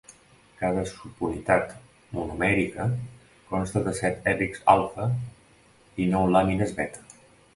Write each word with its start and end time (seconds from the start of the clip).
Cada 0.59 0.83
subunitat 0.91 1.73
monomèrica 2.19 2.87
consta 3.51 3.83
de 3.89 3.95
set 3.99 4.27
hèlixs 4.31 4.65
alfa 4.75 5.05
i 6.07 6.11
nou 6.15 6.29
làmines 6.37 6.77
beta. 6.81 7.07